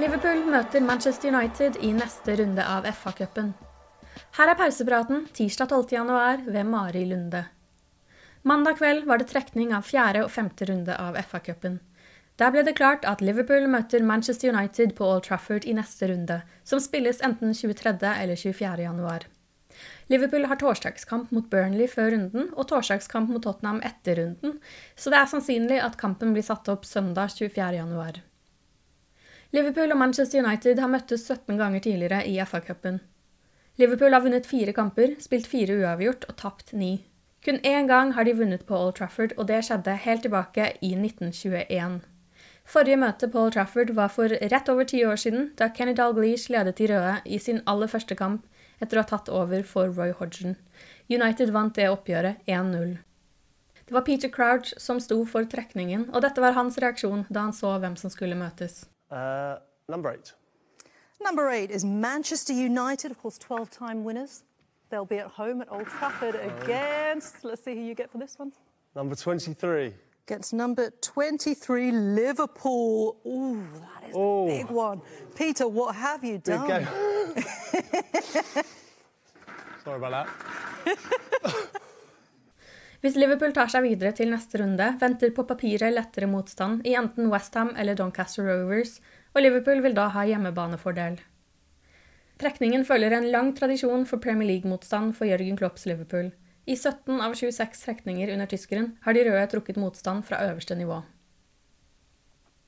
[0.00, 3.50] Liverpool møter Manchester United i neste runde av FA-cupen.
[4.38, 5.90] Her er pausepraten tirsdag 12.
[5.92, 7.42] januar ved Mari Lunde.
[8.48, 11.76] Mandag kveld var det trekning av fjerde og femte runde av FA-cupen.
[12.40, 16.40] Der ble det klart at Liverpool møter Manchester United på Old Trafford i neste runde,
[16.64, 17.92] som spilles enten 23.
[18.14, 18.72] eller 24.
[18.86, 19.28] januar.
[20.08, 24.56] Liverpool har torsdagskamp mot Burnley før runden og torsdagskamp mot Tottenham etter runden,
[24.96, 27.68] så det er sannsynlig at kampen blir satt opp søndag 24.
[27.82, 28.24] januar.
[29.50, 33.00] Liverpool og Manchester United har møttes 17 ganger tidligere i FA-cupen.
[33.82, 36.92] Liverpool har vunnet fire kamper, spilt fire uavgjort og tapt ni.
[37.42, 40.92] Kun én gang har de vunnet på Old Trafford, og det skjedde helt tilbake i
[40.94, 41.98] 1921.
[42.70, 46.52] Forrige møte på Old Trafford var for rett over ti år siden, da Kenny Dalglish
[46.52, 48.46] ledet de røde i sin aller første kamp
[48.78, 50.54] etter å ha tatt over for Roy Hodgson.
[51.10, 52.94] United vant det oppgjøret 1-0.
[53.88, 57.56] Det var Peter Crouch som sto for trekningen, og dette var hans reaksjon da han
[57.56, 58.84] så hvem som skulle møtes.
[59.10, 60.32] Uh, number eight.
[61.22, 64.44] Number eight is Manchester United, of course, 12 time winners.
[64.88, 68.38] They'll be at home at Old Trafford against, let's see who you get for this
[68.38, 68.52] one.
[68.96, 69.94] Number 23.
[70.26, 73.16] Against number 23, Liverpool.
[73.26, 74.44] Ooh, that is Ooh.
[74.44, 75.00] a big one.
[75.36, 76.66] Peter, what have you Big done?
[76.68, 76.86] game.
[79.84, 80.26] Sorry about
[80.84, 80.98] that.
[83.00, 87.30] Hvis Liverpool tar seg videre til neste runde, venter på papiret lettere motstand i enten
[87.32, 88.98] Westham eller Doncaster Rovers,
[89.32, 91.16] og Liverpool vil da ha hjemmebanefordel.
[92.40, 96.30] Trekningen følger en lang tradisjon for Premier League-motstand for Jørgen Klopps Liverpool.
[96.68, 101.00] I 17 av 26 trekninger under tyskeren har de røde trukket motstand fra øverste nivå.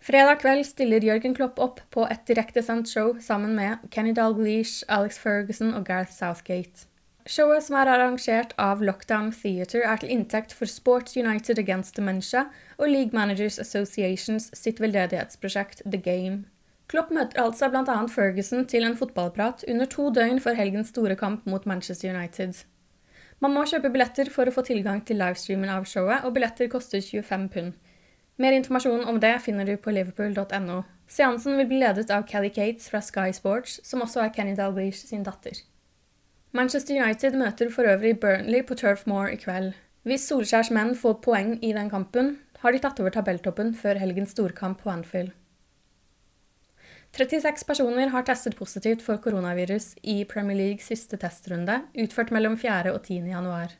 [0.00, 5.18] Fredag kveld stiller Jørgen Klopp opp på et direktesendt show sammen med Kenny Dalglish, Alex
[5.20, 6.89] Ferguson og Gareth Southgate.
[7.28, 12.46] Showet som er arrangert av Lockdown Theatre, er til inntekt for Sports United Against Dementia
[12.78, 16.44] og League Managers Associations sitt veldedighetsprosjekt The Game.
[16.90, 17.98] Klopp møter altså bl.a.
[18.10, 22.64] Ferguson til en fotballprat under to døgn før helgens store kamp mot Manchester United.
[23.40, 27.04] Man må kjøpe billetter for å få tilgang til livestreamen av showet, og billetter koster
[27.04, 27.76] 25 pund.
[28.40, 30.82] Mer informasjon om det finner du på liverpool.no.
[31.10, 35.04] Seansen vil bli ledet av Kelly Cates fra Sky Sports, som også er Kenny Dalglish
[35.06, 35.60] sin datter.
[36.50, 39.70] Manchester United møter for øvrig Burnley på Turf Moor i kveld.
[40.02, 44.34] Hvis Solskjærs menn får poeng i den kampen, har de tatt over tabelltoppen før helgens
[44.34, 45.30] storkamp på Anfield.
[47.14, 52.94] 36 personer har testet positivt for koronavirus i Premier Leagues siste testrunde, utført mellom 4.
[52.94, 53.30] og 10.
[53.30, 53.78] januar.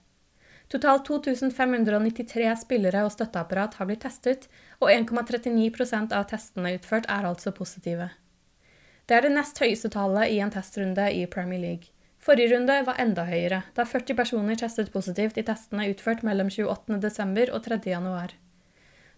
[0.70, 4.46] Totalt 2593 spillere og støtteapparat har blitt testet,
[4.78, 8.12] og 1,39% av testene utført er altså positive.
[9.06, 11.90] Det er det nest høyeste tallet i en testrunde i Premier League.
[12.20, 17.48] Forrige runde var enda høyere, da 40 personer testet positivt i testene utført mellom 28.12.
[17.48, 18.34] og 3.1.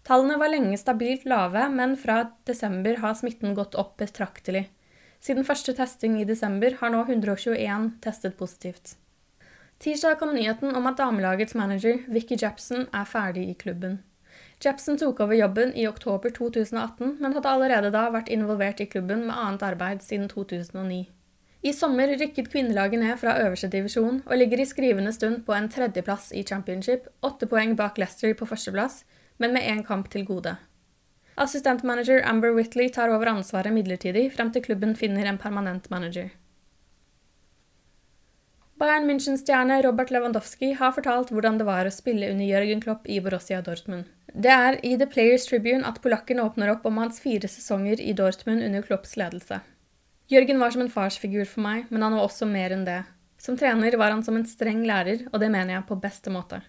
[0.07, 4.69] Tallene var lenge stabilt lave, men fra desember har smitten gått opp betraktelig.
[5.23, 8.95] Siden første testing i desember har nå 121 testet positivt.
[9.83, 13.99] Tirsdag kom nyheten om at damelagets manager Vicky Japson er ferdig i klubben.
[14.63, 19.25] Japson tok over jobben i oktober 2018, men hadde allerede da vært involvert i klubben
[19.27, 21.03] med annet arbeid siden 2009.
[21.63, 25.69] I sommer rykket kvinnelaget ned fra øverste divisjon og ligger i skrivende stund på en
[25.71, 29.05] tredjeplass i championship, åtte poeng bak Leicester på førsteplass,
[29.39, 30.57] men med én kamp til gode.
[31.39, 36.29] Assistentmanager Amber Whitley tar over ansvaret midlertidig frem til klubben finner en permanent manager.
[38.77, 43.21] Bayern München-stjerne Robert Lewandowski har fortalt hvordan det var å spille under Jørgen Klopp i
[43.23, 44.09] Borussia Dortmund.
[44.33, 48.11] Det er i The Players Tribune at polakken åpner opp om hans fire sesonger i
[48.17, 49.61] Dortmund under Klopps ledelse.
[50.31, 53.01] Jørgen var som en farsfigur for meg, men han var også mer enn det.
[53.41, 56.61] Som trener var han som en streng lærer, og det mener jeg på beste måte.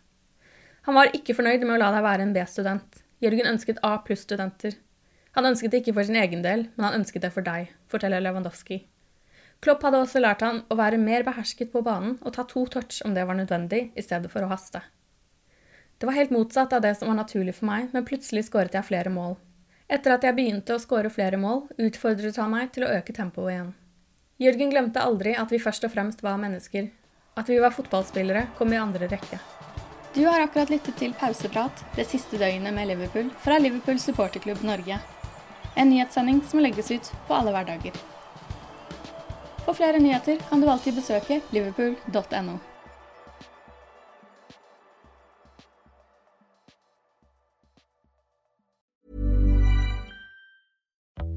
[0.89, 2.99] Han var ikke fornøyd med å la deg være en B-student.
[3.23, 4.75] Jørgen ønsket A pluss-studenter.
[5.39, 8.23] Han ønsket det ikke for sin egen del, men han ønsket det for deg, forteller
[8.23, 8.83] Lewandowski.
[9.65, 13.01] Klopp hadde også lært han å være mer behersket på banen og ta to touch
[13.07, 14.83] om det var nødvendig, i stedet for å haste.
[15.99, 18.91] Det var helt motsatt av det som var naturlig for meg, men plutselig skåret jeg
[18.91, 19.39] flere mål.
[19.95, 23.53] Etter at jeg begynte å skåre flere mål, utfordret han meg til å øke tempoet
[23.53, 23.69] igjen.
[24.43, 26.89] Jørgen glemte aldri at vi først og fremst var mennesker.
[27.39, 29.39] At vi var fotballspillere, kom i andre rekke.
[30.15, 34.99] Du har akkurat lyttet til Pauseprat, det siste døgnet med Liverpool, fra Liverpool supporterklubb Norge.
[35.79, 37.95] En nyhetssending som legges ut på alle hverdager.
[39.65, 42.59] For flere nyheter kan du alltid besøke liverpool.no.